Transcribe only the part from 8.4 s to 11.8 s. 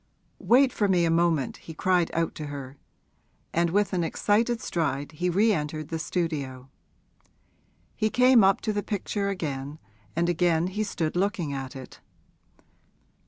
up to the picture again, and again he stood looking at